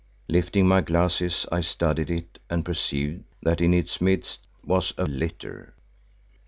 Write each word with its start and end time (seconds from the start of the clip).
Lifting 0.27 0.67
my 0.67 0.81
glasses 0.81 1.45
I 1.51 1.61
studied 1.61 2.09
it 2.09 2.39
and 2.49 2.65
perceived 2.65 3.23
that 3.43 3.61
in 3.61 3.71
its 3.71 4.01
midst 4.01 4.47
was 4.65 4.95
a 4.97 5.05
litter. 5.05 5.75